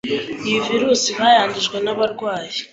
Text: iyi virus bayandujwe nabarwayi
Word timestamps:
iyi 0.47 0.59
virus 0.67 1.01
bayandujwe 1.19 1.77
nabarwayi 1.85 2.59